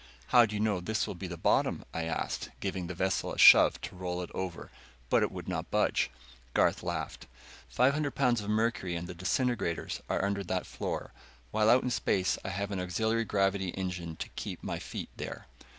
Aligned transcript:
"How 0.29 0.47
do 0.47 0.55
you 0.55 0.59
know 0.59 0.79
this 0.79 1.05
will 1.05 1.13
be 1.13 1.27
the 1.27 1.37
bottom?" 1.37 1.85
I 1.93 2.05
asked, 2.05 2.49
giving 2.59 2.87
the 2.87 2.95
vessel 2.95 3.33
a 3.33 3.37
shove 3.37 3.79
to 3.81 3.95
roll 3.95 4.23
it 4.23 4.31
over. 4.33 4.71
But 5.11 5.21
it 5.21 5.31
would 5.31 5.47
not 5.47 5.69
budge. 5.69 6.09
Garth 6.55 6.81
laughed. 6.81 7.27
"Five 7.69 7.93
hundred 7.93 8.15
pounds 8.15 8.41
of 8.41 8.49
mercury 8.49 8.95
and 8.95 9.07
the 9.07 9.13
disintegrators 9.13 10.01
are 10.09 10.25
under 10.25 10.43
that 10.43 10.65
floor, 10.65 11.11
while 11.51 11.69
out 11.69 11.83
in 11.83 11.91
space 11.91 12.39
I 12.43 12.49
have 12.49 12.71
an 12.71 12.79
auxiliary 12.79 13.25
gravity 13.25 13.69
engine 13.77 14.15
to 14.15 14.29
keep 14.29 14.63
my 14.63 14.79
feet 14.79 15.09
there." 15.17 15.45